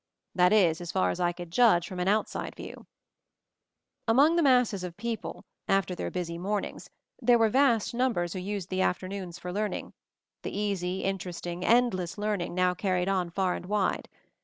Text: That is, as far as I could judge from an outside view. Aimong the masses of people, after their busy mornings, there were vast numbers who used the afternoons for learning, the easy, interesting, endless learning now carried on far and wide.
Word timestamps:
That 0.33 0.51
is, 0.51 0.81
as 0.81 0.91
far 0.91 1.11
as 1.11 1.19
I 1.19 1.31
could 1.31 1.51
judge 1.51 1.87
from 1.87 1.99
an 1.99 2.07
outside 2.07 2.55
view. 2.55 2.87
Aimong 4.07 4.35
the 4.35 4.41
masses 4.41 4.83
of 4.83 4.97
people, 4.97 5.45
after 5.67 5.93
their 5.93 6.09
busy 6.09 6.39
mornings, 6.39 6.89
there 7.21 7.37
were 7.37 7.49
vast 7.49 7.93
numbers 7.93 8.33
who 8.33 8.39
used 8.39 8.69
the 8.69 8.81
afternoons 8.81 9.37
for 9.37 9.53
learning, 9.53 9.93
the 10.41 10.57
easy, 10.57 11.03
interesting, 11.03 11.63
endless 11.63 12.17
learning 12.17 12.55
now 12.55 12.73
carried 12.73 13.09
on 13.09 13.29
far 13.29 13.53
and 13.53 13.67
wide. 13.67 14.09